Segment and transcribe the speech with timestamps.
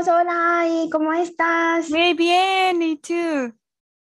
[0.00, 1.90] Todos, hola y ¿cómo estás?
[1.90, 3.54] Muy bien, me too!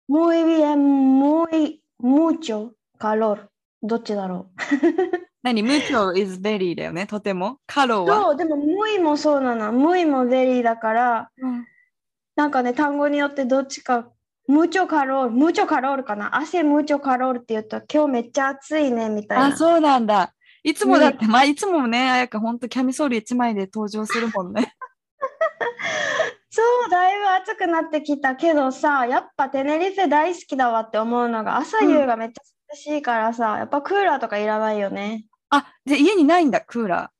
[0.09, 3.51] Muy bien, muy, mucho calor.
[3.83, 4.51] どっちだろ
[5.43, 7.59] 何 ?mucho is very だよね、とても。
[7.67, 8.23] カロうは。
[8.23, 9.71] そう、でも muy もそうなの。
[9.71, 11.67] muy も very だから、うん
[12.37, 14.09] なんかね、単語によってどっちか、
[14.49, 16.31] mucho calor、mucho calor かな。
[16.31, 19.47] hace mucho calor って言うと、今日めっちゃ暑いね、みたいな。
[19.49, 20.33] あ、そうなんだ。
[20.63, 24.73] いつもだって、まあいつもね、彩香ほんとキャミソール1枚で登場するもんね。
[26.51, 35.25] そう、だいぶ暑くなってきたけどさ、やっぱテネリフェ大好きだわって思うのが、朝夕がめっちゃ涼しいからさ、やっぱクーラーとかいらないよね。
[35.51, 37.11] あ、じゃあ家にないんだ、クーラ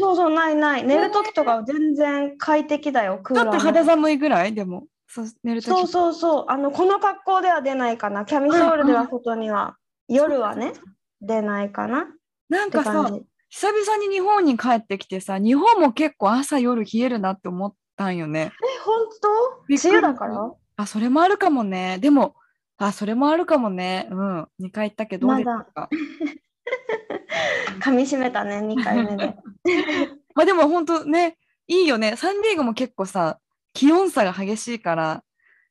[0.00, 0.84] そうそう、ないない。
[0.84, 3.36] 寝るときとかは全然快適だよ、クー。
[3.36, 3.58] ちょっと。
[3.60, 4.52] 肌寒いぐらい？
[4.52, 5.78] でも、そう寝るとき。
[5.78, 6.44] そうそうそう。
[6.48, 8.24] あの、この格好では出ないかな。
[8.24, 9.76] キャミソールでは外には、
[10.08, 10.72] 夜はね、
[11.20, 12.04] 出ないかなっ
[12.48, 13.10] なんかさ。
[13.48, 18.52] 久々に日本に帰ってきてさ、日本も結構朝夜冷えるなって思ったんよね。
[18.52, 19.28] え、本当？
[19.68, 20.52] びっくり梅雨だから？
[20.76, 21.98] あ、それもあるかもね。
[22.00, 22.34] でも、
[22.78, 24.08] あ、それもあるかもね。
[24.10, 24.42] うん。
[24.60, 25.88] 2回行ったけど、どうでしたか
[27.80, 29.36] 噛み締めたね、2回目で。
[30.34, 32.16] まあでも本当ね、いいよね。
[32.16, 33.38] サンディエゴも結構さ、
[33.74, 35.24] 気温差が激しいから、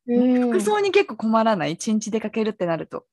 [0.07, 1.73] うん服装に結構困らない？
[1.73, 3.05] 一日出かけるってなると。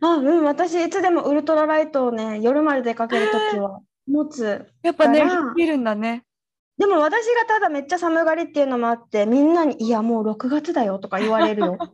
[0.00, 4.66] あ、うん、私いつでもウルトラライトをね、夜まで出かけるときは持つ。
[4.82, 6.24] やっぱね、だから冷えるんだね。
[6.78, 11.78] でも私がただめっちゃ寒がりっていうのもあって、みんなに、いや、もう6月だよとか言われるよ。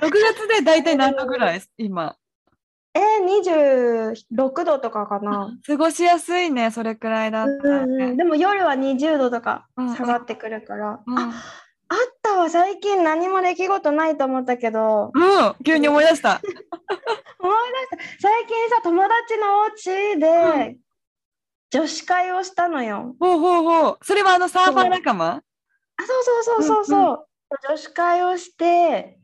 [0.00, 2.16] 6月で大体何度ぐらい今？
[2.94, 5.50] えー、26度とかかな。
[5.66, 8.16] 過ごしやすいね、それくらいだったらうんうん、ね。
[8.16, 11.00] でも夜は20度とかうんうん下がってくるから。
[11.06, 11.32] うんあ
[11.88, 16.40] あったわ、最近何も出来事ないと思ったけど、うん、急に思い出した。
[17.38, 17.56] 思い
[17.90, 18.28] 出した。
[18.28, 20.76] 最近さ、友達のお家で
[21.76, 23.14] 女子会をしたのよ。
[23.20, 23.98] ほうほうほう。
[24.02, 25.26] それはあのサーファー仲間？
[25.26, 25.42] あ、
[25.98, 27.26] そうそうそうそうそう。
[27.68, 29.18] 女子会をして、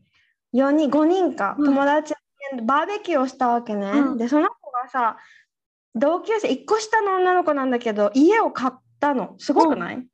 [0.55, 2.15] 4人、5人か、うん友達
[2.55, 3.91] でバーベキューをしたわけね。
[3.91, 5.17] うんで、その子がさ、
[5.95, 9.35] 同級生、1個下の女の子なんだけど、家を買ったの。
[9.39, 10.07] すごくない？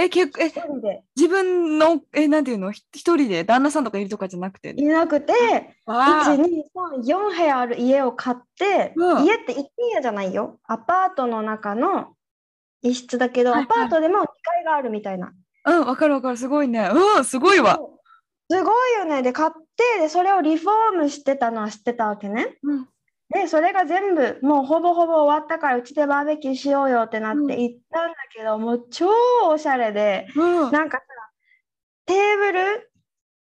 [0.00, 1.02] え、結構、え、一人で。
[1.16, 2.70] 自分の、え、なんていうの？
[2.70, 3.42] ひ一人で？
[3.42, 4.70] 旦那さんとかいるとかじゃなくて？
[4.70, 5.32] いなくて、
[5.86, 6.44] わ1、2、
[7.02, 10.60] 3、4部屋ある家を買って、うん家って一軒家じゃないよ。
[10.64, 12.14] アパートの中の
[12.80, 15.32] 一室だけど、はいはいアパートでも2階があるみたいな。
[15.66, 16.36] うん、わかるわかる。
[16.36, 16.88] すごいね。
[16.92, 17.80] うん、すごいわ。
[18.50, 19.22] すごいよね。
[19.22, 22.56] で、買って、で、それをリフォームしてたのは知ってたわけね。
[22.62, 22.88] うん。
[23.30, 29.08] で、それが全部、もうほぼほぼ終わったから、うちでバーベキューしようよってなっうんて行ったんだけど、もう超
[29.50, 30.70] おしゃれで、うん。
[30.70, 31.04] なんかさ、
[32.06, 32.90] テーブル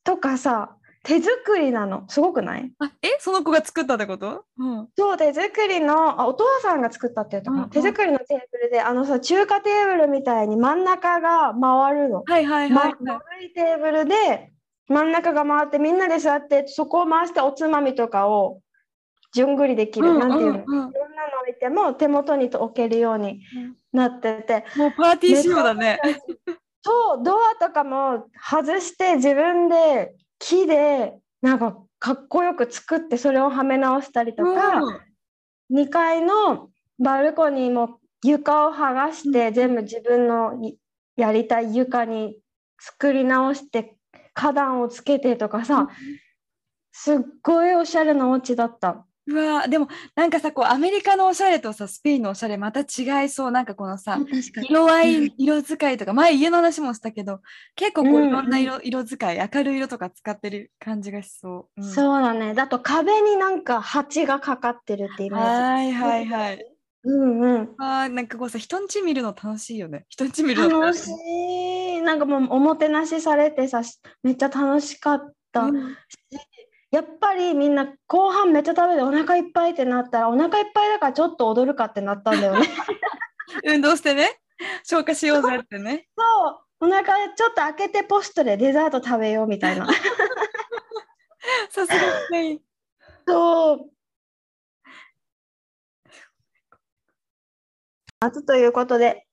[0.03, 2.07] とかさ、手作りなの。
[2.09, 2.71] すごくない？
[2.77, 4.45] あ、え、その子が作ったってこと？
[4.59, 4.87] うん。
[4.95, 7.63] そう、手作りの、あ、お父さんが作ったって言ったかな？
[7.63, 12.21] うんうん手作りのテーブルで、あのさ、中華テーブルみたいに真ん中が回るの。
[12.27, 13.03] はいはいまはい、はい。
[13.03, 14.51] 丸いテーブルで、
[14.89, 18.61] 真ん中が回って、みんなで座って、そこを回しておつまみとかを
[19.33, 20.17] 順繰りできる。
[20.17, 20.59] なんていうの。
[20.59, 23.41] いうんうんろんなの置いても手元に置けるように
[23.91, 25.99] なってて、もうパーティー仕様だね。
[26.83, 34.81] そう、ドアとかも外して自分で木でなんかかっこよく作ってそれをはめ直したりとか、
[35.71, 40.77] 2階のバルコニーも床を剥がして全部自分のい
[41.15, 42.39] やりたい床に
[42.79, 43.95] 作り直して
[44.33, 45.89] 花壇をつけてとかさ、
[46.91, 49.05] すっごいおしゃれなお家だった。
[49.31, 54.19] うわでもなんかさこうアメリカのおしゃれとさスペインのおしゃれまた違いそうなんかこのさ
[54.61, 57.41] 色合い色使いとか前家の話もしたけど
[57.75, 61.81] 結構こううんいろんな色,、色使い明るい色とか使ってる感じがしそう。
[61.81, 62.53] うんそうだね。
[62.53, 65.45] だと壁になんか蜂がかかってるってイメージ。
[65.45, 66.75] はいはいはい。
[67.03, 67.75] うんうん。
[67.77, 70.05] あーなんかこうさ人んち見るの楽しいよね。
[70.09, 72.01] 人んち見るの楽しい。
[72.01, 73.81] なんかもうおもてなしされてさ、
[74.23, 75.61] めっちゃ楽しかった。
[75.61, 75.95] うん
[76.91, 82.67] やっぱりみんな後半めっちゃ食べてお腹いっぱいってなったらお腹いっぱいだからちょっと踊るかってなったんだよね。
[83.63, 84.41] 運動してね
[84.83, 86.09] 消化しようぜってね。
[86.17, 86.59] そう。
[86.83, 89.87] お腹ちょっと開けてポストでデザート食べようみたいな。
[91.69, 92.61] さすがスペイン。
[93.25, 93.91] そそう。
[98.19, 99.25] 夏ということで。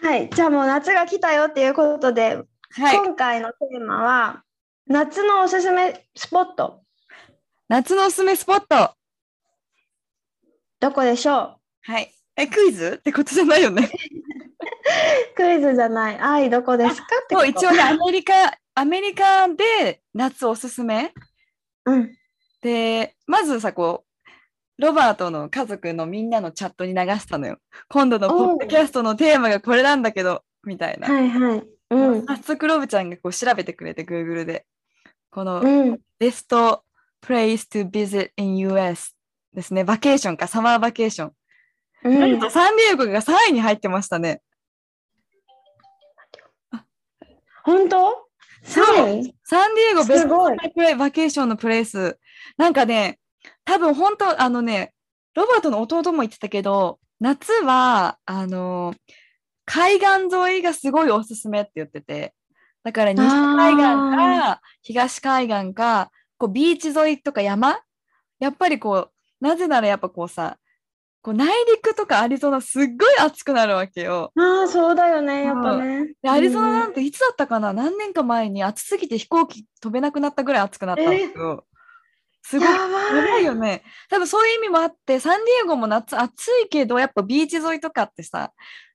[0.00, 2.96] はい、じゃあもう夏が来たよっていうことで、はい。
[2.96, 4.43] 今回のテーマは
[4.86, 6.80] 夏のおすすめスポット
[7.68, 8.94] 夏のおすすめスポット。
[10.80, 12.12] どこでしょはい。
[12.36, 12.96] え、クイズ？
[12.98, 13.90] ってことじゃないよね。
[13.90, 13.90] う
[15.34, 16.18] クイズじゃない。
[16.18, 17.04] 愛どこですか？
[17.04, 18.34] ってこともう一応ね、アメリカ、
[18.74, 21.14] アメリカで夏おすすめ
[21.86, 22.14] うん。
[22.60, 27.58] で、まずさ、こう、ロバートの家族のみんなのチャットに流したのよ。
[27.88, 31.08] 今度のポッドキャストのテーマがこれなんだけど、みたいな。
[31.10, 31.62] はいはい。
[31.90, 32.26] うん。
[32.26, 34.66] 早速ロブちゃんがこう調べてくれて、Google で。
[35.34, 36.00] このうん。
[36.20, 36.84] ベスト
[37.20, 39.16] place to visit in US
[39.52, 39.82] ですね。
[39.82, 41.32] バケーションか、サマーバケーション。
[42.04, 44.42] うんなんとサンディエゴが3位に入ってましたね。
[47.64, 48.28] 本当？
[48.62, 50.54] サンディエゴベスト。
[50.72, 52.16] プレイバケーションのプレイス。
[52.56, 53.18] なんかね、
[53.64, 54.94] 多分本当あのね、
[55.34, 58.94] ロバートの弟も言ってたけど、夏は、あの、
[59.64, 62.34] 海岸沿いがすごいおすすめって言ってて、
[62.84, 67.78] だから西海岸か東海岸か、こうビーチ沿いとか山？
[68.38, 69.10] やっぱりこう、
[69.40, 70.58] なぜならやっぱこうさ、
[71.22, 74.30] こう内陸とかアリゾナすっごい暑くなるわけよ。
[74.36, 76.12] ああ、そうだよね、やっぱね。
[76.22, 81.64] でアリゾナなうんていつだったかな、何年か前に暑すぎて飛行機飛べなくなったぐらい暑くなったんですよ。
[82.42, 82.68] すごい。
[82.68, 82.76] や。
[82.76, 83.82] ばいよね。
[84.10, 88.52] 多分そういう意味もあって、サンディエゴも夏暑いけど、やっぱビーチ沿いとかってさ、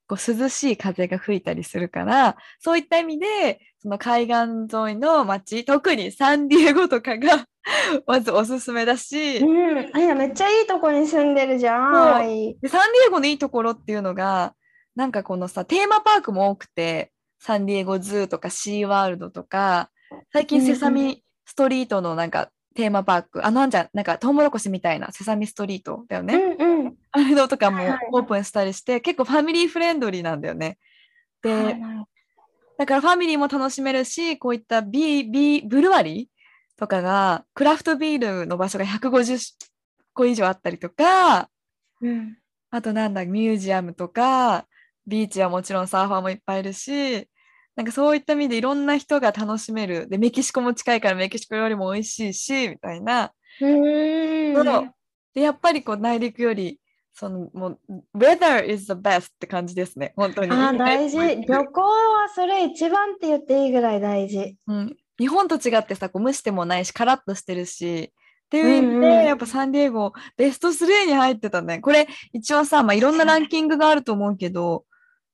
[0.08, 4.36] こう涼しい風が吹いたりするから、そういった意味で、その海岸
[4.76, 7.46] 沿いの街、特にサンディエゴとかが
[8.08, 9.90] まずおすすめだし、うん。
[9.94, 12.28] あいや、めっちゃいいとこに住んでるじゃん。
[12.62, 14.54] でサンディエゴのいいところっていうのが、
[14.96, 19.92] なんかこのさ、テーマパークも多くて、サンディエゴズーとかシーワールドとか、
[20.34, 26.36] 最近セサミストリートのなんかテーマパーク、あのあんじゃん、なんかトウモロコシみたいなセサミストリートだよね。
[26.36, 26.96] うんうん。
[27.12, 30.78] あれのとかもはいはいオープンしたりして、結構ファミリーフレンドリーなんだよね。
[31.42, 31.82] で、はい
[32.80, 39.38] だからファミリーも楽しめるし、こういったビービーブルワリーとかが、クラフトビールの場所が150
[40.14, 41.50] 個以上あったりとか、
[42.00, 42.38] うん。
[42.70, 44.66] あとなんだ、ミュージアムとか、
[45.06, 47.28] ビーチはもちろんサーファーもいっぱいいるし、
[47.76, 50.08] なんかそういった意味でいろんな人が楽しめる。
[50.08, 53.34] で、メキシコも近いからメキシコよりも美味しいし、みたいな。
[55.34, 56.79] で、やっぱりこう内陸より、
[57.20, 60.52] そのもう、weather is the best って感じですね、本当に。
[60.52, 61.18] あー大事。
[61.46, 64.56] 旅行はそれ一番って言っていいぐらい大事。
[64.68, 71.80] うん、日本と違ってさ、こう蒸してもないし、カラッとしてるし、っていう意味で、やっぱサンディエゴ、ベスト3に入ってたね。
[71.80, 74.86] これ、一応さ、まあ、いろんなランキングがあると思うけど、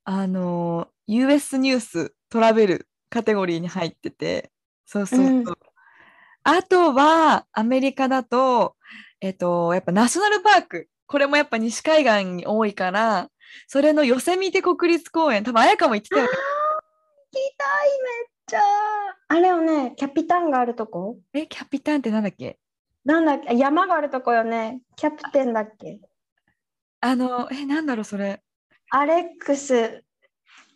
[0.06, 4.52] あの、US ニューストラベルカテゴリーに入ってて、
[4.88, 5.28] そうそうそう。
[5.28, 5.46] うん
[6.48, 8.76] あとは、アメリカだと、
[9.20, 10.90] えっと、やっぱナショナルパーク。
[11.07, 13.30] これもやっぱ西海岸に多いから、
[13.68, 16.30] それのヨセミテ国立公園、多分綾香も言ってたよね。
[16.30, 16.36] 行
[17.31, 18.60] きたい、めっちゃ。
[19.28, 21.18] あれよね、キャピタンがあるとこ？
[21.34, 22.57] え、キャピタンってなんだっけ？
[23.04, 23.50] なんだっけ？
[23.50, 24.81] あ山があるとこよね。
[24.96, 26.00] キャプテンだっけ？
[27.02, 28.42] あの、え、なんだろう、それ。
[28.92, 30.05] アレックス、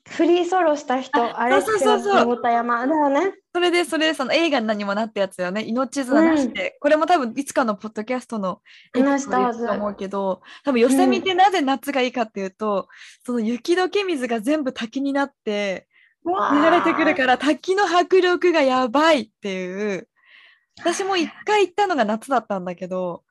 [0.10, 2.64] フリーソロした人、あアレックスがそうそうそうだよ
[3.10, 3.34] ね。
[3.54, 5.64] それで、それで、その映画に何もなったやつよね。
[5.64, 6.78] 命綱なしで。
[6.80, 8.62] これも多分、いつかのポッドキャストの
[8.94, 12.88] 話したはず言うと思うけど、多分、ヨセミテなぜ夏がいいかっていうと、
[13.26, 15.88] その雪解け水が全部滝になって、
[16.26, 20.08] 流れてくるから、滝の迫力がやばいっていう。
[20.80, 23.24] 私も一回行ったのが夏だったんだけど、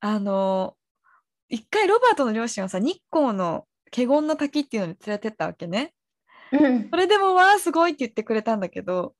[0.00, 0.76] あの、
[1.48, 5.92] 一回ロバートの両親はさ、日光の華厳の滝っていうのに連れてったわけね。
[6.52, 6.88] うん。
[6.90, 9.14] それでもわあすごいって言ってくれたんだけど、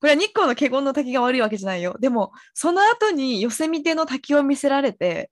[0.00, 1.96] これは日光の華厳の滝が悪いわけじゃないよ。
[2.00, 5.30] でも、その後にヨセミテの滝を見せられて、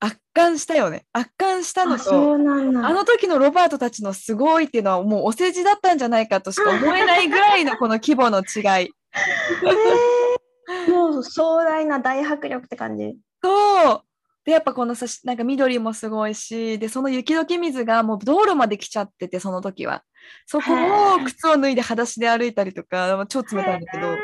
[0.00, 1.06] 圧巻したよね。
[1.12, 2.34] 圧巻したのあ、と。
[2.34, 8.90] あの時のロバートたちのすごいっていうのはもうお世辞だったんじゃないかとしか思えないぐらいのこの規模の違い。
[8.90, 10.42] えー
[10.88, 13.16] もう壮大な大迫力って感じ。
[13.42, 14.02] そう。
[14.44, 20.02] で、やっぱこのさ、なんか緑もすごいし、で、その雪解け水がもう道路まで来ちゃってて、その時は。
[20.46, 20.72] そこ
[21.14, 24.16] を靴を脱いで裸足で歩いたりとか、超冷たいんだけど。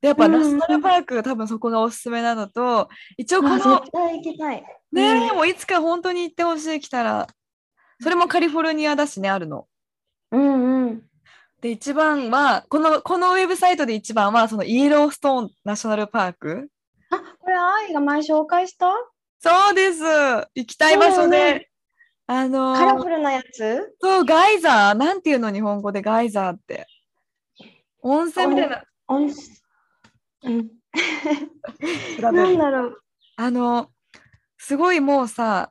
[0.00, 4.64] で、やっぱうんナショナルパークが多分そこがおすすめなのと、一応こあ、の絶、対行きたい。
[4.92, 7.26] ね、もういつか本当に行ってほしい来たら、
[8.00, 9.66] それもカリフォルニアだしね、あるの。
[10.32, 11.02] うんうん。
[11.60, 16.68] で、一番は、この、このウェブサイトで一番は、そのイエローストーンナショナルパーク。
[17.10, 18.88] あ、これ愛が前紹介した？
[19.38, 20.02] そうです。
[20.54, 21.68] 行きたい場所でね。
[22.26, 23.94] あのーカラフルなやつ？
[24.00, 24.94] そう、ガイザー。
[24.94, 26.86] なんていうの、日本語でガイザーって。
[28.02, 28.82] 温泉みたいな。
[29.06, 29.56] 温泉
[30.44, 30.70] うん。
[32.20, 33.02] なんだろう。
[33.36, 33.90] あの、
[34.58, 35.70] すごいもうさ、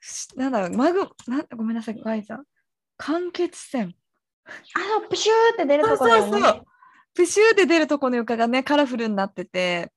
[0.00, 2.38] しなんだろう、マグ、なんごめんなさい、ガイザー。
[2.96, 3.94] 間欠泉。
[4.74, 6.30] あの、プシューって出るそうとこだよね。
[6.32, 6.64] そうそう。
[7.14, 9.92] プシューって出るとこの床がね、カラフルになってて、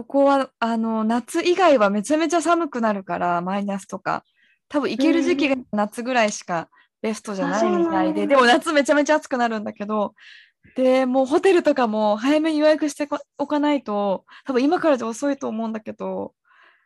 [0.00, 4.24] ここは、あの、夏以外はめちゃめちゃ寒くなるから、マイナスとか。
[4.68, 6.70] 多分行ける時期が夏ぐらいしか
[7.02, 8.36] ベストじゃないみたいで、うなんだ。
[8.36, 8.36] で。
[8.36, 10.14] も夏めちゃめちゃ暑くなるんだけど、
[10.74, 16.32] で、もうホテルとかも早めに予約しておかないと、多分今からじゃ遅いと思うんだけど、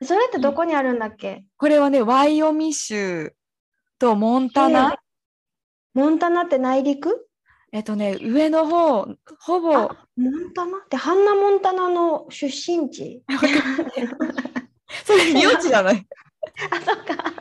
[0.03, 1.45] それってどこにあるんだっけ？
[1.57, 3.33] これはね、ワイオミ州
[3.99, 4.99] とモンタナ、
[5.95, 7.29] モンタナって内陸？
[7.75, 9.05] えっとね、上の方、
[9.41, 10.79] ほぼ、あモンタナ？
[10.79, 13.25] ってハンナ・モンタナの出身地？
[15.05, 16.07] それ名字じゃない
[16.71, 17.35] あ、そっか。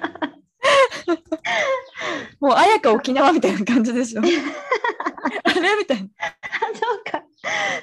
[2.41, 4.21] もう、あやか沖縄みたいな感じでしょ。
[4.23, 6.09] あれみたいな。
[6.19, 6.31] あ、
[6.73, 7.23] そうか。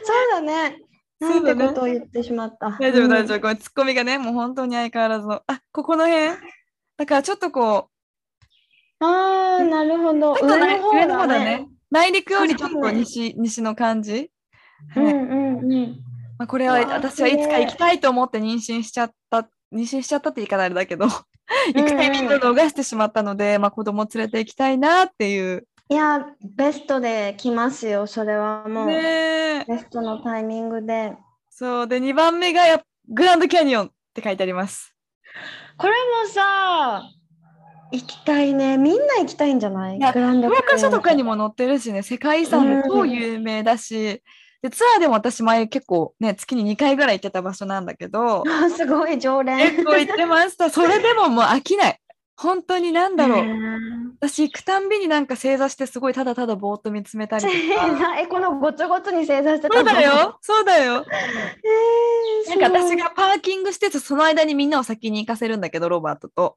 [0.02, 0.82] そうだね。
[1.20, 2.70] なんてことを言ってしまった。
[2.80, 3.26] 大丈夫、大夫。
[3.28, 3.40] 丈夫。
[3.42, 5.40] ごめん、ツッコミがね、もう本当に相変わらずの。
[5.46, 6.36] あ、ここの辺？
[6.96, 7.90] だからちょっとこ
[8.98, 10.34] ああ、なるほど。
[10.42, 11.68] 上の方だね。。
[11.90, 14.30] 内陸よりちょっと西、西の感じ？
[14.94, 16.00] はいうんうんうん。
[16.38, 25.66] まあ、これは私はいつか行きたいと思って妊娠しちゃった、妊娠しちゃったって言い方あれだけど、行くタイミングを逃してしまったので、まあ子供連れて行きたいなっていう。
[25.90, 26.24] いや、
[26.56, 28.06] ベストで来ますよ。
[28.06, 28.86] それはもう。
[28.86, 28.94] ね
[29.62, 31.14] えベストのタイミングで。
[31.50, 31.88] そう。
[31.88, 32.62] で、2番目が
[33.08, 34.94] グランドキャニオンって書いてあります。
[35.76, 35.92] これ
[36.24, 37.02] もさ、
[37.92, 38.76] 行きたいね。
[38.76, 39.96] みんな行きたいんじゃない？
[39.96, 41.36] いやグランド教科書とかにも。
[41.36, 44.22] も載ってるしね、世界遺産で超有名だし、
[44.62, 49.58] でツアーでも私前結構ね、月に2回ぐらい行ってた場所なんだけど、あすごい常連。
[49.76, 50.70] 結構行ってました。
[50.70, 52.00] それでももう飽きない。
[52.36, 53.44] 本当になんだろう。
[53.44, 54.16] う。
[54.20, 57.98] 私行くたんびになんか正座してすごいただただぼーっと見つめたりと正か。
[57.98, 61.04] 座え、このごちょごちょに正座してたそうのだよ、そうだよ。
[62.48, 66.56] えーなんか私すがパーキングしてて、その間にみんなを先に行かせるんだけど、ロバートと。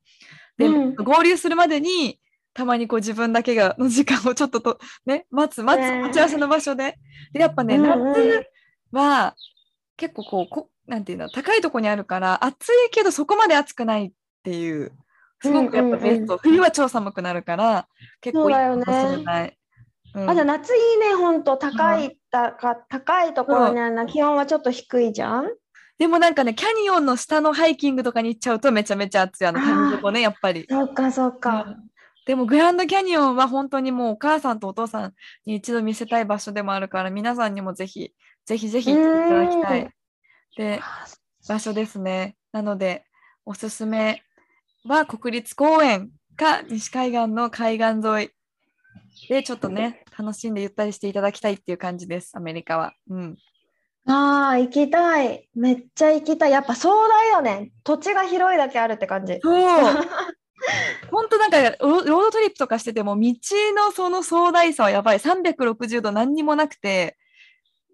[0.57, 2.19] で、うん合流するまでに、
[2.53, 6.98] たまにこう自分だけがの時間をちょっとと ね、待つ、待つ、ね待ち合わせの場所で。
[7.33, 8.45] で、やっぱね、うんうん夏
[8.91, 9.36] は
[9.98, 14.12] 結構こうこ、なんていうんだ、高いとこにあるから、暑いけどそこまで暑くないっ
[14.43, 14.91] ていう、
[15.41, 16.38] すごくやっぱベスト。
[16.38, 17.88] 冬は超寒くなるから、
[18.22, 19.57] 結構いいかもしれない。
[20.15, 21.57] うんあ、じゃあ夏いいね、ほんと。
[21.57, 24.05] 高いたか、高いところにあるな。
[24.05, 25.50] 気温はちょっと低いじゃん。
[25.97, 30.65] でもなんかね、キャニオンの下のハイキングとかに行っちゃうとめちゃめちゃ暑い、あの谷底ね、やっぱり。
[30.69, 31.77] そっかそっか。
[32.25, 35.13] でもグランドキャニオンは本当にもうお母さんとお父さん
[35.45, 38.13] に一度見せたい場所でもあるから皆さんにもぜひ
[38.45, 39.89] ぜひぜひ行っていただきたうい
[40.55, 40.81] で
[41.47, 42.38] 場所ですね。
[42.53, 43.03] なので
[43.45, 44.23] おすすめ
[44.85, 48.29] は国立公園か西海岸の海岸沿い
[49.27, 52.93] でちょっとね楽しんでゆったりしていただきたいっていう感じですアメリカは。
[53.09, 53.38] うん、
[54.05, 55.48] ああ、行きたい。
[55.55, 56.51] めっちゃ行きたい。
[56.51, 57.72] やっぱ壮大よね。
[57.83, 59.39] 土地が広いだけあるって感じ。
[59.41, 59.53] そう
[61.12, 63.33] 本当なんかロロードトリップとかしてても道
[63.75, 67.17] のその壮大さはやばい360度何にもなくて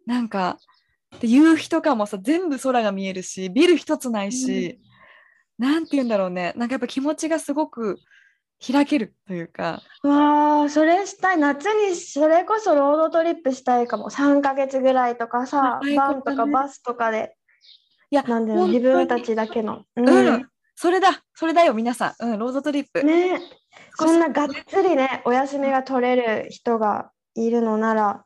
[0.05, 0.59] なんか
[1.19, 4.79] で夕日とかもさ全部空が見えるしビル一つないし、
[5.57, 7.99] なんて言うんだろうねなんかやっぱ気持ちがすごく
[8.61, 11.37] 開けるというかわあ、それしたい。
[11.37, 14.09] 夏にそれこそロードトリップしたいかも。
[14.09, 17.35] 3ヶ月ぐらいとかさあ、最バンとかバスとかで。
[18.11, 19.83] いやなんで自分たちだけの。
[19.95, 23.39] ううん、それだそれだよ皆さん、うん、ロードトリップ、ね
[23.97, 28.23] 少しそんながっつりね、お休みが取れる人がいるのなら、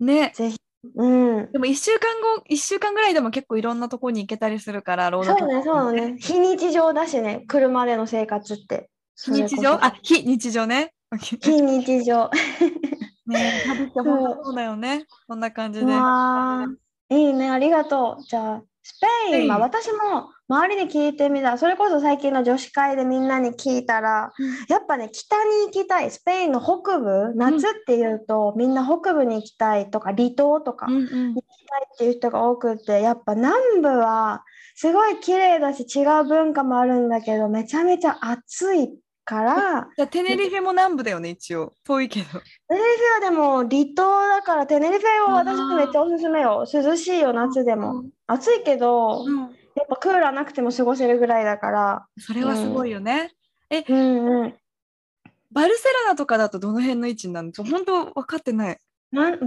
[0.00, 0.58] ねぜひ。
[0.96, 1.52] うん。
[1.52, 6.16] でも1週間後1週間ぐらいでも結構いろんなとこに行けたりするからロードそうね、そうね。
[6.18, 8.90] 非日常だしね、車での生活って。
[9.16, 9.72] 非日常？
[9.74, 12.30] あ非日常ね非日常。
[13.26, 15.06] ねえ、旅って本当そうだよね。
[15.26, 15.86] こんな感じで。
[17.10, 18.22] いいね、ありがとう。
[18.24, 21.56] じゃあ、スペインは私も周りに聞いてみた。
[21.56, 24.32] それこそ最近の女子会でみんなに聞いたら、
[24.68, 26.10] やっぱね、北に行きたい。
[26.10, 34.44] スペインの北部、夏っていうと、みんな北部に行きたいとか、離島とかうん行うんきたいっていう人が多くて、やっぱ南部は
[34.74, 41.72] すごい綺麗だし、違う文化もあるんだけど、めちゃめちゃ暑いから、じゃあテネリフェも南部だよね、一応。
[41.84, 42.26] 遠いけど。
[42.26, 46.66] テネリフェはでも離島だからテネリフェは私めっちゃおすすめよ。
[46.72, 48.04] 涼しいよ、夏でも。
[48.26, 49.24] 暑いけど、
[49.74, 52.06] やっぱクーラーなくても過ごせるぐらいだから。
[52.18, 53.32] それはすごいよね。
[53.88, 54.54] うんうん。
[55.50, 57.64] バルセロナとかだとどの辺の位置になるの？
[57.64, 58.78] 本当分かってない。
[59.14, 59.46] まバルセ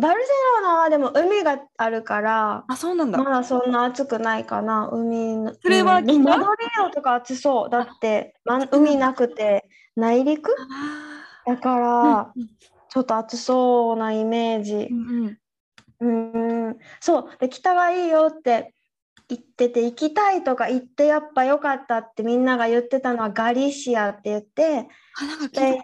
[0.62, 3.18] ロナはでも海があるから、あ、そうなんだ。
[3.18, 5.54] まだそんな暑くないかな、海の。
[5.62, 7.70] それはうんマドリードとか暑そう。
[7.70, 10.52] だって、ま、海なくて内陸？
[11.46, 12.48] あだかーら、うん
[12.90, 14.88] ちょっと暑そうなイメージ。
[14.90, 14.96] う。
[14.96, 15.38] ん
[16.00, 16.08] う
[16.72, 16.78] ん。
[17.02, 17.30] そう。
[17.40, 18.74] で北はいいよって
[19.28, 24.88] 言ってて行きたいとか言ってやっぱ良かったってみんなが言ってたのはガリシアって言って
[25.20, 25.82] あ、なんかスペ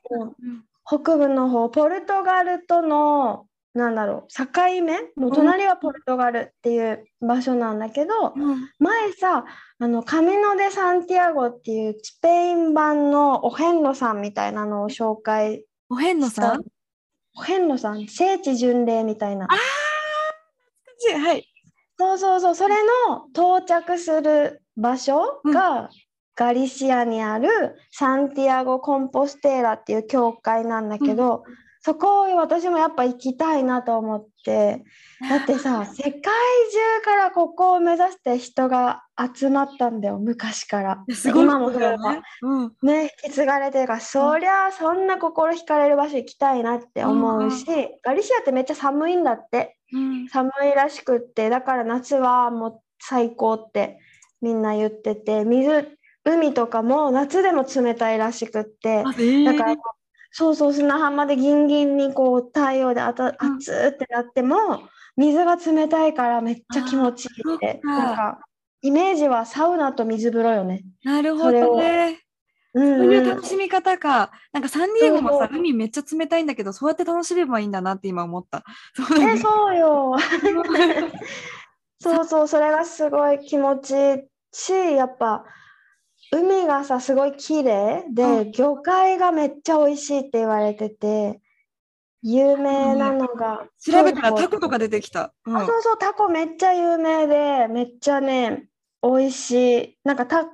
[0.85, 4.45] 北部の方ポルトガルとのなんだろう境
[4.83, 4.99] 目？
[5.15, 8.69] もう隣はポルトガルっていう場所なんだけど、うん。
[8.79, 9.45] 前さ
[9.79, 16.63] あのカミノ・デ・サンティアゴっていうスペイン版のお遍路さんみたいなのを紹介お遍路さん？
[17.35, 18.07] お遍路さん。
[18.07, 19.47] 聖地巡礼みたいな。
[19.47, 19.55] は
[21.33, 21.49] い。
[21.97, 22.55] そうそうそう。
[22.55, 22.75] それ
[23.07, 25.89] の到着する場所が、
[26.35, 27.49] ガリシアにある
[27.91, 31.43] サンティアゴ・コンポステーラっていう教会なんだけど、
[31.85, 34.83] そこ私もやっぱ行きたいなと思って
[35.29, 36.21] だってさ 世界中
[37.03, 39.03] からここを目指して人が
[39.35, 41.03] 集まったんだよ昔から。
[41.13, 42.21] すごい今もそれは。
[42.41, 42.75] うん。
[42.81, 47.65] ね、引き継がれてるから、そりゃそんな心惹かれる場所行きたいなって思うし、
[48.03, 50.27] ガリシアってめっちゃ寒いんだってうん。
[50.27, 53.99] 寒いらしくってだから夏はもう最高って
[54.41, 59.75] みんな言ってて水海とかも夏でも冷たいらしくってだから
[60.33, 68.39] そうそう砂浜でギンギンにこう太陽であたうん熱ってなっても水が冷たいからめっちゃ気持ちいいってなんか
[68.81, 70.83] イメージはサウナと水風呂よね。
[71.03, 72.19] なるほどね。
[72.73, 74.31] うんそういう楽しみ方か。
[74.51, 78.63] なんかサンディエゴもさ、海めっちゃ冷たいんだけど、そうやって楽しめばいいんだなって今思った。
[78.95, 80.15] そうだえ、ねそうよ。
[82.01, 85.45] そうそう、それがすごい気持ちいいし、やっぱ
[86.31, 91.41] 海がさ、すごい綺麗で、う魚介がめっちゃ美味しいって言われてて、
[92.21, 95.33] 有名なのが、調べたらタコとか出てきた。
[95.45, 98.69] うんあそうそう、タコめっちゃ有名で、めっちゃね、
[99.01, 99.97] 美味しい。
[100.03, 100.45] なんかた、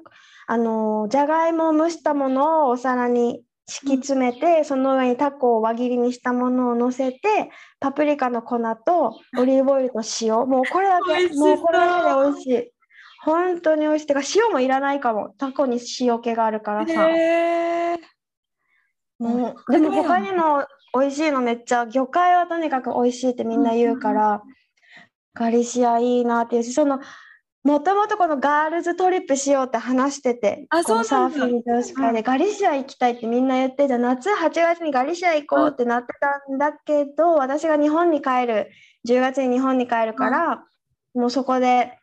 [0.47, 12.71] あのー、じゃがいもを蒸したものをお皿に敷き詰めて、その上にタコを輪切りにしたものを乗せて、パプリカの粉とオリーブオイルと塩、もうこれだけ、もうこれだけで美味しい。
[13.23, 14.07] 本当に美味しい。
[14.07, 15.33] てか塩もいらないかも。
[15.37, 17.09] タコに塩気があるからさ。
[17.09, 17.97] へー。
[19.19, 20.65] もうでも他にも
[20.97, 24.41] 美味しいのめっちゃ魚介はとにかく美味しいってみんな言うから、
[25.33, 26.99] ガリシアいいなっていうしその
[27.63, 38.69] もともとこのガールズトリップしようって話しててあそうサーフィン女子会で、ガリシア行きたいってみんな言ってじゃあ夏8月にガリシア行こうってなってたんだけど、私が日本に帰る
[39.07, 40.63] 10月に日本に帰るから、
[41.13, 41.99] もうそこで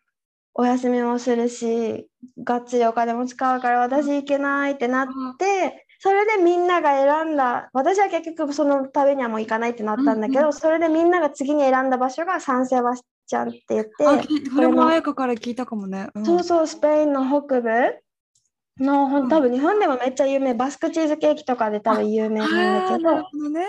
[0.59, 2.09] お休みもするし
[2.42, 5.87] がっつりお金も使うから私行けないってなって。
[5.99, 13.92] それでみんなが選んだ私は結局その旅にはもう行かないってなったんだけど、うんうそれでみんなが次に選んだ場所がサンセバスチャンって言って、
[14.55, 16.09] これも彩香から聞いたかもね。
[16.14, 17.71] うんそうそうスペインの北部
[18.79, 23.64] のほん多分日本でもめっちゃ有名バスクチーズケーキとかで多分有名なんだけどほどね。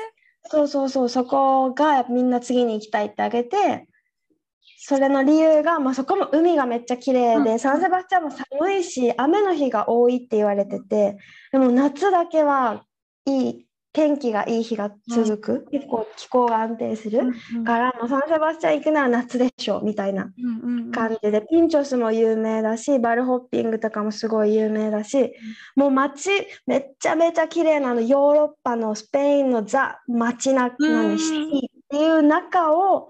[0.50, 3.88] そうそうそうそこがみんな次に行きたいってあげて
[4.89, 7.60] それの理由が、まあ、そこも海がめっちゃ綺麗で、うん。
[7.60, 11.17] サンセバスチャンも寒いし雨の日が多いって言われてて
[11.52, 12.86] でも夏だけは
[13.26, 17.19] いい天気がいい日が続く、結構気候が安定する、
[17.56, 20.91] うんからもうサンセバスチャン行くなら夏でしょみたいなうんうんうん。
[20.91, 25.34] 感じで、ピンチョスも有名だしバルホッピングとかもすごい有名だし、
[25.76, 26.30] もう街
[26.65, 31.12] めっちゃめちゃ綺麗なのヨーロッパのスペインのザ街なうん。
[31.12, 33.10] のシティっていう中を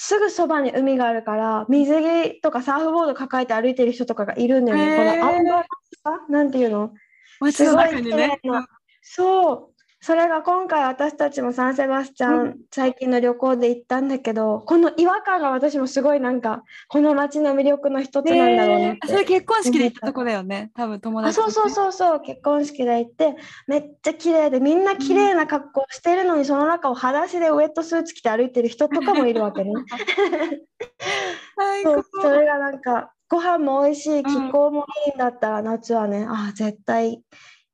[0.00, 4.96] すぐそばに海があるから水着とかサーフボード抱えて歩いてる人とかがいるんだよね。
[4.96, 5.66] このアンドラ
[6.30, 6.92] なんていうの？
[9.02, 9.77] そう
[10.08, 12.56] それが今回私たちもサンセバスチャン、うん。
[12.72, 20.70] 最近の旅行で行ったんだけどこの違和感が私もすごいなんかこの街の魅力の一つなんだろうなってえーそれ結婚式で行ったとこだよね。
[20.74, 22.20] 多分友あ達そうそうそうそう。
[22.22, 29.72] 結婚式で行ってめっちゃ綺麗でみんな綺麗な格好してるのに、その中を裸足でウェットスーツ着て歩いてる人とかもいるわけね。
[31.54, 37.20] 最そう高それがなんかご飯も美味しい気候もいいんだったら夏はね、ああ絶対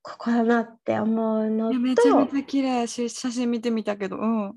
[0.06, 4.54] ここだなって思うのいやめちゃめとちゃ綺麗し写真見てみたけど、うん。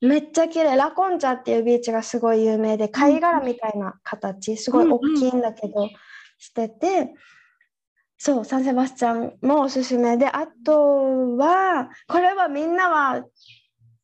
[0.00, 0.76] めっちゃ綺麗。
[0.76, 5.88] ラコンチャっていうビーチがすごい有名で貝殻みたいな形すごい大きいんだけど、
[6.38, 7.14] してて
[8.18, 13.24] そうサンセバスチャンもおすすめであとはこれはみんなは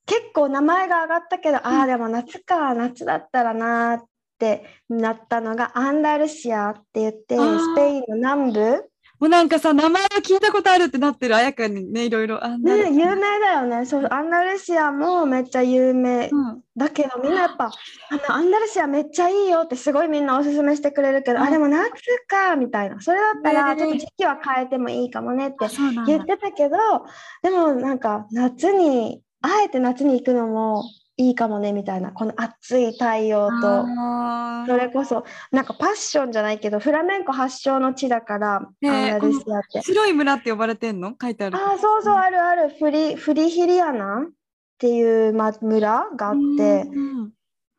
[0.06, 4.04] 結構名前が上がったけど、ああでも夏か夏だったらなーっ
[4.38, 8.82] てなったのがアンダルシアって言ってスペインの南部も
[9.26, 12.44] うなんかさ、名前を聞いたことあるってなってる、あやかにね、いろいろ。
[12.44, 16.60] あんなね有名だよねそうアンダルシアもめっちゃ有名うん。
[16.76, 17.70] だけどみんなやっぱあ
[18.28, 21.90] のアンダルシアめっちゃいいよってすごいみんなおすすめしてくれるけど、うんあでも夏
[22.26, 25.56] かみたいなそれだったらねちょっと時期は変えてもいいかもねって。
[26.06, 26.76] 言ってたけど
[27.42, 30.84] でもなんか夏にあえて夏に行くのも
[31.16, 32.10] いいかもねみたいな。
[32.10, 33.84] この暑い太陽と。
[34.66, 38.68] それこそなんかパッションじゃないけどフラメンコ発祥の地だから。
[39.82, 41.14] 白い村って呼ばれてんの？
[41.20, 41.56] 書いてある。
[41.56, 42.74] ああそうそうあるある。
[42.78, 44.30] フリフリヒリアナっ
[44.78, 47.30] ていう、ま、村があってうん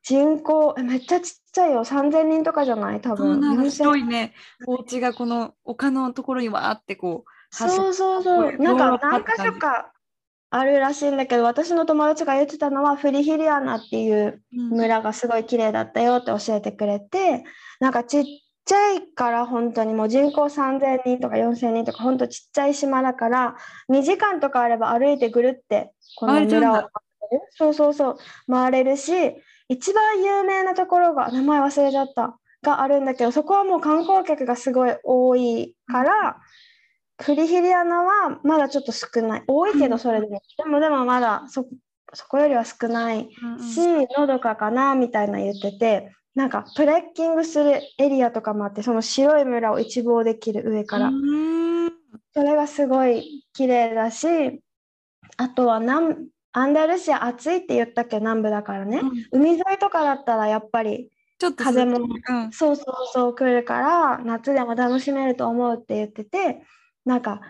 [0.03, 1.83] 人口えめっちゃちっちゃいよ。
[1.83, 3.01] 3000人とかじゃない？
[3.01, 3.17] 多分。
[3.17, 4.33] そうなんだ4000広いね。
[4.67, 7.29] お家がこの丘のところにわーってこう。
[7.49, 8.57] そうそうこそう。
[8.59, 9.91] なんか何か所か
[10.49, 14.69] あるらしいんだけど私の友達が言ってたのはフリヒリアナっていううん。
[14.77, 17.43] 村がすごい綺麗だったよって教えてくれて
[17.79, 18.23] なんかちっ
[18.65, 23.55] ちゃいから本当にもう人口3000人とか4000人とか本当ちっちゃい島だから
[23.89, 26.89] 2時間とかあれば歩いてぐるってこの村を
[27.51, 28.17] そうそうそう。
[28.49, 29.11] 回れるし
[29.67, 32.37] 一番有名なところが名前忘れちゃった。
[32.65, 36.37] があるんだけどそこはもう観光客がすごい多いから
[37.17, 39.43] クリヒリアナはまだちょっと少ない。
[39.47, 40.41] 多いけどそれでも。
[40.57, 41.67] でもでもまだそ
[42.13, 43.59] そこよりは少ないうんうん。
[43.59, 43.79] し、
[44.17, 51.91] のどかかなみたいな言っててなんかトレッキングするエリアとかもあってその白い村を一望できる上から、うん。
[52.33, 54.61] それがすごい綺麗だし
[55.37, 56.15] あとは南
[56.51, 58.19] アンダルシア暑いって言ったっけ？
[58.19, 59.01] 南部だからね、
[59.31, 62.51] 海沿いとかだったらやっぱりちょっと風もうん。
[62.51, 66.63] そうそうそう来るから夏でも楽しめると思うって言ってて
[67.05, 67.41] なんか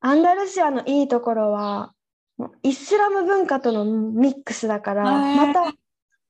[0.00, 1.92] アンダルシアのいいところは
[2.62, 5.04] イスラム文化とのミックスだから
[5.36, 5.72] また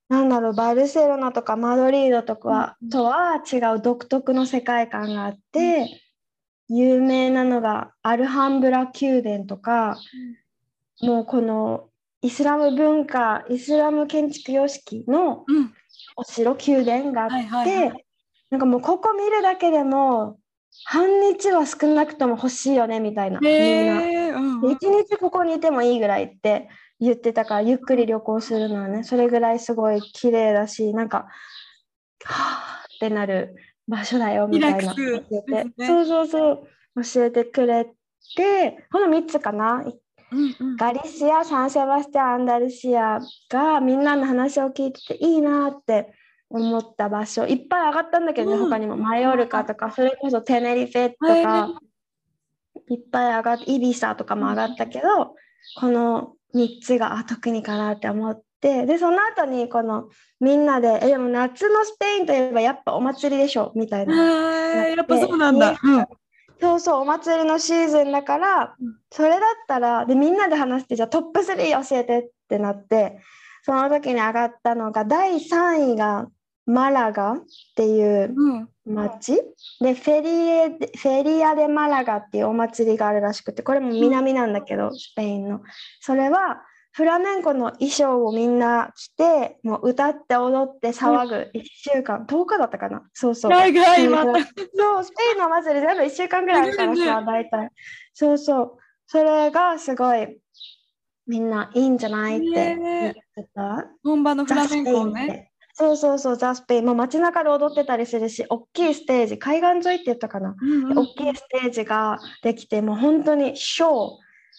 [0.09, 6.03] なんだろうバルセロナとかマドリードとかうんとは違う独特の世界観があって
[6.69, 9.99] 有名なのがアルハンブラ宮殿とか
[11.01, 11.89] もうこの
[12.21, 15.73] イスラム文化イスラム建築様式のうん。
[16.17, 17.93] お城宮殿があって、
[18.51, 20.39] なんかもうここ見るだけでも
[20.85, 24.03] 半日は少なくとも欲しいよねみたいな、みんな。
[24.03, 24.73] へーうんうん。
[24.73, 26.69] 一日ここにいてもいいぐらいって
[27.01, 31.29] 言ってたからゆっくり旅行するのはねそれぐらいすごい綺麗だしなんか
[32.25, 32.35] は
[32.83, 33.57] あってなる
[33.89, 35.73] 場所だよみたいな教えて、ね。
[35.87, 36.51] そうそうそ
[36.97, 37.03] う。
[37.03, 37.87] 教えてくれ
[38.37, 39.85] てこの3つかな？
[40.33, 40.77] うんうん。
[40.77, 43.19] ガリシア、サンセバスティアンダルシア
[43.51, 46.13] がみんなの話を聞いてていいなって
[46.53, 47.47] 思った場所。
[47.47, 48.65] いっぱい上がったんだけどね、うん。
[48.69, 48.97] 他にも。
[48.97, 51.69] マヨルカとかそれこそテネリフェとへか
[52.89, 55.35] いっぱい上がってイビサとかも上がったけど
[55.79, 60.09] この3つがあ特にかなって思ってでその後にこの
[60.41, 64.15] みんなでえでも夏のスペインといえばやっぱお祭りでしょみたいな。
[64.15, 65.79] やっぱそうなんだ。
[65.83, 66.07] うん。
[66.61, 73.21] そうそうお祭りのシーズンだから、うんそれだったらでみんなで話してじゃあトップ3教えてってなって
[73.63, 76.29] その時に上がったのが第3位が
[76.67, 77.37] マラガっ
[77.77, 78.69] ていううん。
[78.85, 79.35] 町？
[79.81, 85.61] でフェリエでフェリア・デ・マラガっていうお祭りがあるらしくてこれも南なんだけど、スペインの。
[86.01, 92.27] それはフラメンコの衣装をみんな着てもう歌って踊って騒ぐ1週間。
[92.27, 93.03] 10日だったかな？
[93.15, 93.51] そうそう。
[93.51, 94.33] 長いまた。
[94.33, 94.39] そ
[95.01, 97.71] うスペインのお祭り全部1週間ぐらいあるからさ、大体。
[98.13, 98.73] そうそう。
[99.07, 100.39] それがすごい
[101.29, 103.87] みんないいんじゃないって言ねってた。
[104.03, 105.52] 本場のフザ・ラメンコね。
[105.73, 105.79] て。
[105.79, 106.87] そうそうそう、ザ・スペイン。
[106.87, 110.55] もう街中で踊ってたりするし、大きいステージ、海岸沿いって言ったかな。
[110.61, 114.19] うんうん大きいステージができて、もう本当にショ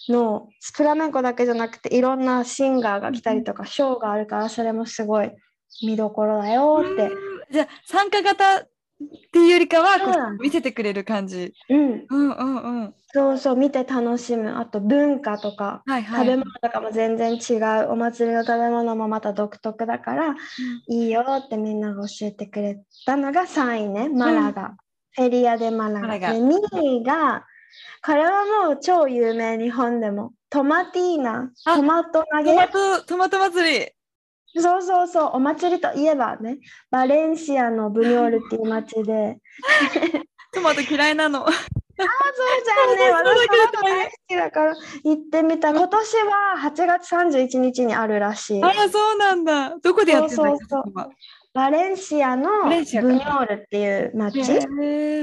[0.10, 5.32] ーのフラメンコだけじゃなくて、いろんなシンガーが来たりとか、ショーがあるから、それもすごい
[5.86, 7.12] 見どころだよって。
[7.52, 8.66] じゃあ参加型
[9.06, 9.98] っていうよりかは
[10.40, 11.54] 見せてくれる感じ。
[11.70, 12.94] うん、うんうんうん。
[13.14, 14.58] そうそう、見て楽しむ。
[14.58, 16.26] あと文化とか、はいはい。
[16.26, 17.54] 食べ物とかも全然違
[17.86, 17.92] う。
[17.92, 20.36] お祭りの食べ物もまた独特だから、
[20.88, 24.76] いいよってみんなが教えてくれたのが3位ね、マラガ。
[25.16, 26.00] フェリア・デ・マラガ。
[26.02, 27.46] マラガで2位が、
[28.06, 30.34] これはもう超有名、日本でも。
[30.50, 32.56] トマティーナ、あトマト投トげ。
[32.56, 33.92] マトトマト祭り。
[34.56, 36.60] そうそうそう、お祭りといえばね、
[36.92, 39.38] バレンシアのブニョールっていう街で、
[40.54, 41.48] トマト嫌いなの。
[41.48, 43.12] あ、そうじゃんね。
[43.14, 45.70] 私トマト大好きだから行ってみた。
[45.72, 48.64] 今年は8月31日にあるらしい。
[48.64, 49.76] あらそうなんだ。
[49.82, 51.10] どこでやってんだっけそうそうそうそこは？
[51.54, 54.40] バレンシアのブニョールっていう街。
[54.40, 54.44] へ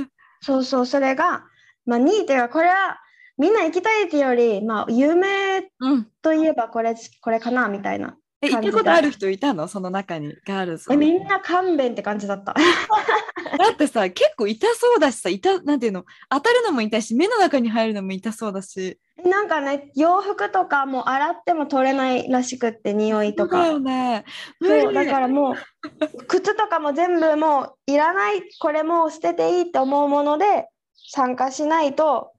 [0.01, 0.07] ー
[0.43, 1.45] そうそう、それが、
[1.87, 2.99] まあ、2位というか、これは
[3.37, 6.09] みんな行きたいっていうより、まあ、有名うん。
[6.23, 8.16] といえばこれこれかなみたいな。
[8.42, 9.68] え行ったことある人いたの？
[9.68, 10.90] その中にガールズ。
[10.90, 12.55] え、みんな勘弁って感じだった。
[13.59, 16.05] だってさ結構痛そうだしさいたなんていうの？
[16.31, 18.98] 当たるのも痛いし目の中に入るのも痛そうだし。
[19.22, 23.66] なんかね、洋服とかも洗っても取れないらしくって、匂いとか。
[23.66, 24.24] そうね。
[24.62, 25.55] そうだらからもう
[26.26, 30.68] 靴とかも全部もういらないこれもう捨てていいって思うもので
[31.11, 32.33] 参加しないと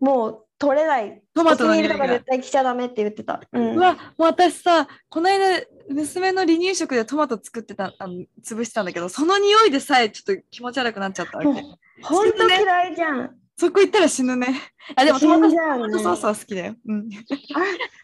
[0.00, 1.22] もう取れない。
[1.34, 3.40] トマトの匂いが絶対来ちゃダメって言ってた。
[3.52, 11.62] うんうわ、もう私さ、この間、娘の離乳食でトマト作ってた、あの潰したんだけど、その匂いでさえちょっと気持ち悪くなっちゃったわけ。
[12.02, 13.36] 本当嫌いじゃん。
[13.56, 14.48] そこ行ったら死ぬね。
[14.96, 16.74] あ、でもトマトねトマトソースは好きだよ。
[16.86, 17.08] うん。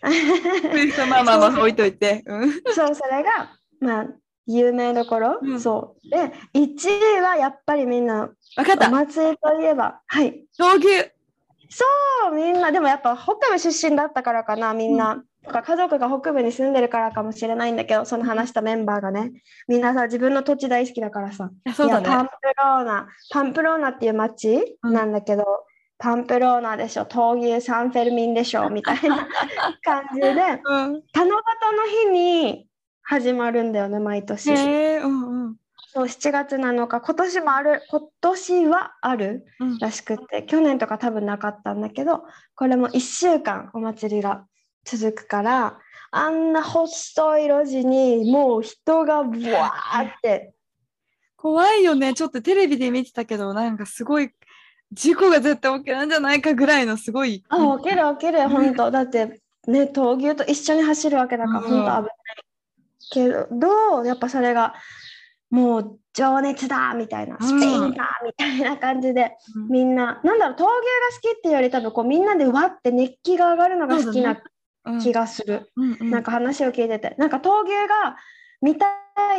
[0.03, 2.23] あまあまあまあ置いといて。
[2.27, 2.53] うん。
[2.73, 4.07] そう、それが、まあ、
[4.47, 6.09] 有名どころ、うんそう。
[6.09, 8.91] で、1位はやっぱりみんな、おわかった。
[8.91, 10.45] 祭りといえば、はい。
[10.59, 11.20] 闘牛。
[11.71, 11.85] そ
[12.31, 15.23] う、みんな、でもやっぱ北部出身だったからかな、みんな。
[15.43, 19.33] とか家族が北部に住んでるからかもしれないんだけど、その話したメンバーがね、
[19.69, 22.07] みんなさ、自分の土地大好きだからさ、いやそうだね。
[22.07, 25.45] パンプローナ、パンプローナっていう町うんなんだけど、
[25.97, 29.29] パンプローナでしょ、闘牛サンフェルミンでしょ、みたいな
[29.83, 30.35] 感じで、うん。
[30.35, 31.33] 七夕の
[31.87, 32.67] 日に
[33.03, 34.53] 始まるんだよね、毎年。
[34.53, 35.57] うんうん。
[35.93, 42.25] そう、7月7日、今年もある、今年はあるうんらしくって、去年とか多分なかったんだけど、
[42.55, 44.47] これも1週間お祭りが
[44.85, 45.79] 続くから、
[46.13, 50.55] あんな細い路地にもう人がブワーって、
[51.37, 52.15] 怖いよね。
[52.15, 54.31] ちょっとテレビで見てたけど、なんかすごい
[54.93, 57.43] 事故が絶対起きるんじゃないかぐらいのすごい。
[57.49, 58.91] あ、起きる起きる、本当。
[58.91, 62.11] だってね、闘牛と一緒に走るわけだから、うん本当危ない。
[63.13, 64.75] けど、やっぱそれが、
[65.51, 69.69] もう情熱だみたいな、スペインだみたいな感じで、うん。
[69.69, 74.41] みんな、なんだろう、闘牛が好きっていうより多分こうみんなでわって熱気が上がるのが好きな
[74.85, 74.99] うん。
[75.01, 75.71] 気がする。
[75.77, 76.11] うんうん。
[76.11, 78.17] なんか話を聞いてて、なんか闘牛が
[78.63, 78.87] 見た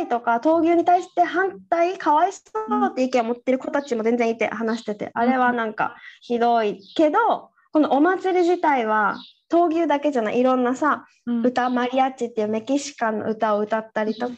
[0.00, 9.16] いとか、闘牛に対して反対、かわいそうって意見を持ってる子たちも全然いて話してて、あれはなんかひどいけど、このお祭り自体は
[9.50, 11.46] 闘牛だけじゃない、いろんなさ、うん。
[11.46, 14.36] 歌、マリアッチっていうメキシカンの歌を歌ったりとか、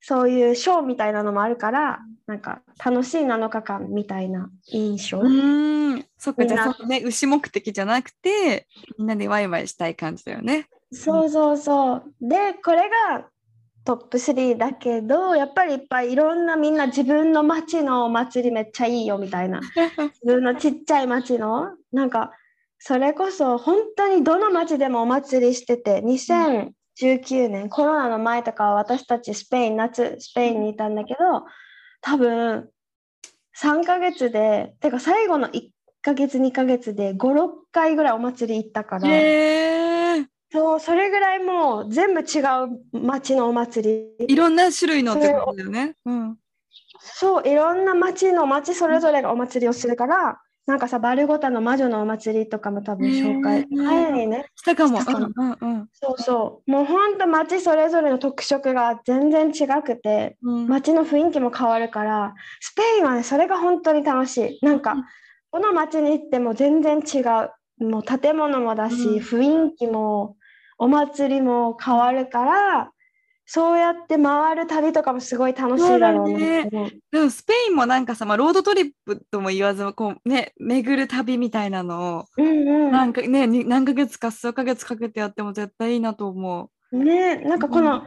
[0.00, 5.18] そういうショーみたいなのもあるから、なんか楽しい7日間みたいな印象。
[5.18, 8.66] うーん、そっか、じゃあそのね、牛目的じゃなくて、
[8.98, 10.68] みんなでワイワイしたい感じだよね。
[10.92, 12.02] そうそうそう。
[12.20, 13.28] で、これが
[13.84, 19.60] トップ3だけど、やっぱりいっぱいいろんなみんな自分の町のお祭りめっちゃいいよみたいな。
[20.22, 22.32] 自分のちっちゃい町の、なんか、
[22.78, 26.02] それこそ本当にどの町でもお祭りしてて、
[27.00, 31.44] 2019年、コロナの前とかは私たちスペイン、夏スペインにいたんだけど、
[32.00, 32.70] 多分
[33.60, 35.68] 3ヶ月で、てか最後の1
[36.02, 39.08] ヶ月、2ヶ月で5、6回ぐらいお祭り行ったから。
[39.08, 40.26] へえ。
[40.52, 42.40] そう、それぐらいもう全部違
[42.94, 44.26] う町のお祭り。
[44.26, 45.96] いろんな種類のってことだよね。
[46.06, 46.38] うん。
[46.98, 53.66] そう、いろんな町の町それぞれがお祭りをするから、なんかさ、バルゴタの魔女のお祭りとかも多分紹介。
[53.70, 55.00] 前にね、したかも。
[55.00, 56.70] そうそう。
[56.70, 60.66] もうほんと町それぞれの特色が全然違くて、うん。
[60.66, 64.64] 街の雰囲気も変わるから、スペインはね、それが本当に楽しい。
[64.64, 67.84] なんかうん、どの町に行っても全然違う。
[67.84, 70.36] もう建物もだし、うん雰囲気も、
[70.78, 72.90] お祭りも変わるから、
[73.46, 76.90] そうやって回る旅とかもすごい楽しいだろうなって思う。
[77.12, 82.90] でもスペインもなんかさ、まあ、ロードトリップとも言わずこうね巡る旅みたいなのをうんうん。
[82.90, 88.02] なんかねに何ヶ月か数ヶ月かけてやっても絶対いいなと思ねなんかこうの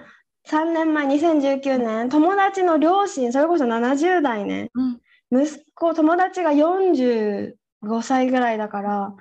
[0.47, 4.81] 3年前、2019年、友達の両親、それこそ70代ね、う。
[4.81, 4.99] うん
[5.31, 7.53] 息子、友達が45
[8.01, 9.15] 歳ぐらいだから、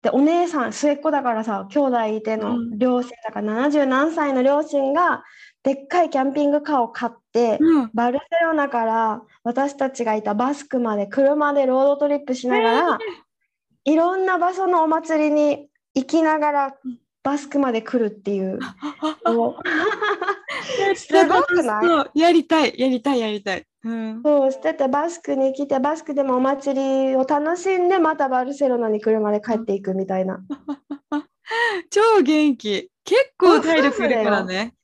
[0.00, 5.24] で、お姉さん、末っ子だからさ、兄弟いてのうん両親だから、70何歳の両親が、
[5.62, 12.98] でっかいキャンピングカーを買って、うん、バルセロナから私たちがいたバスクまで車でロードトリップしながら、
[13.84, 18.58] いろんな場所のお祭りに行きながらうんバスクまで来るっていう。
[20.94, 22.18] す すごくない？
[22.18, 23.66] やりたいやりたいやりたい。
[23.82, 30.40] うん、そうしててバスクに来てバスクでもお祭りを楽しんでまたバルセロナに車で帰っていくみたいな。
[31.90, 34.74] 超元気結構体力いるからね。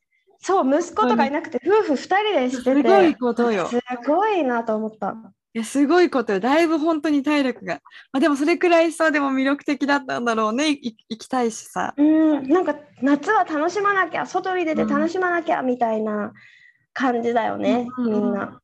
[0.47, 3.67] そう息子とかいなくて夫婦2人でしててすごいことよ。
[3.67, 5.17] すごいなと思った。
[5.55, 6.39] いやすごいことよ。
[6.39, 7.81] だいぶ本当に体力が。
[8.13, 11.95] まあ、でもそれくらいさでも魅力的だったんだろうねい行きたいしさ。
[11.97, 16.33] うんなんか夏は楽しまなきゃ外に出て楽しまなきゃみたいな
[16.93, 18.61] 感じだよね、うんみんな。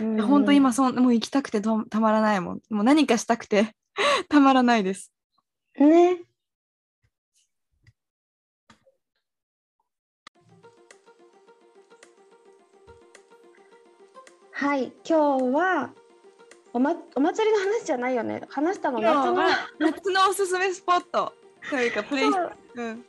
[0.00, 2.60] うん本当今そんもう行きたくてとたまらないもん。
[2.70, 3.74] もう何かしたくて
[4.30, 5.10] たまらないです。
[5.76, 6.20] ね。
[14.58, 15.90] はい、今日は
[16.72, 18.40] お,、ま、お祭りの話じゃないよね。
[18.48, 21.34] 話したの夏のは夏のおすすめスポット
[21.68, 23.04] というかプレイスそううん、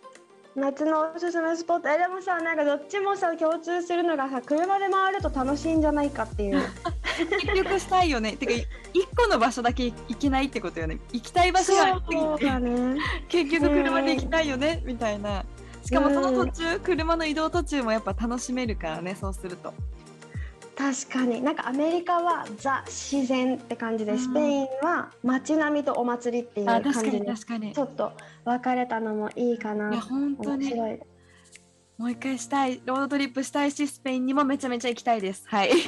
[0.58, 1.88] 夏のおすすめスポット。
[1.88, 6.62] えでもさ、なんかどっちもさ共通するのがさ、車で回ると楽しいんじゃないかっていう。
[7.18, 8.36] 結局したいよね。
[8.36, 8.52] てか、
[8.94, 11.00] 一個の場所だけ行けないってことよね。
[11.14, 13.00] 行きたい場所がありすぎて、そうだね。
[13.30, 15.46] 結局車で行きたいよね、みたいな。
[15.82, 19.74] しかもその途中、車の移動途中もやっぱ楽しめるからね、そうすると。
[20.78, 27.20] 確かになんかアメリカはザ自然って感じで、うんスペインは街並みとお祭りっていうあ、感じで
[27.74, 27.80] ち。
[27.80, 28.14] ょっと
[28.46, 30.02] 分かれたのもいいかいや、な。
[30.02, 30.74] 本当に。
[31.98, 32.80] もう一回したい。
[32.86, 35.46] ロードトリップしたいし、スペインにもめちゃめちゃ行きたいです。
[35.48, 35.70] はい。
[35.70, 35.82] ね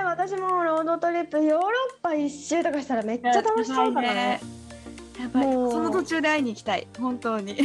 [0.00, 1.70] え私もロードトリップヨーロッ
[2.02, 4.40] パ一周とかしたらめっちゃ楽しそうかなね。
[5.20, 5.44] やばい。
[5.44, 6.88] その途中で会いに行きたい。
[6.98, 7.56] 本当に。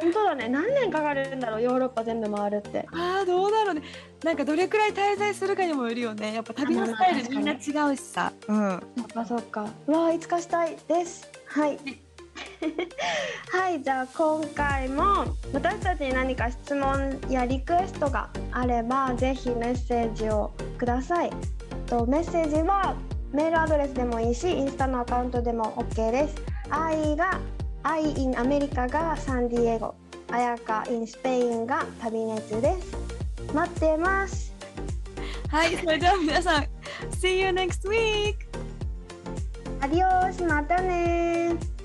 [0.00, 2.86] 本当だね何年かかるんだろうヨーロッパ全部回るって。
[2.92, 3.82] ああ、どうだろうね。
[4.22, 6.34] なんかどれくらい滞在するかにもよるよね。
[6.34, 8.32] やっぱ旅のスタイルみんな違うしさ。
[8.46, 8.82] うん。
[8.96, 9.68] そっかそっか。
[9.86, 11.28] うわあいつかしたいです。
[11.46, 11.78] はい。
[13.50, 21.30] はいじゃあ今回も私たちに何か質問やリクエストがあればぜひメッセージをください。
[21.86, 22.94] とメッセージは
[23.32, 26.36] メールアドレスでもいいしインスタのアカウントでも OK です。
[26.70, 27.40] 愛が
[27.90, 29.94] I in アメリカがサンディエゴ、
[30.30, 32.94] あやか in スペインが旅熱です。
[33.54, 34.54] 待ってます。
[35.48, 36.66] はい、それでは皆さん、
[37.12, 38.34] See you next week!
[39.80, 41.77] アディオスまたねー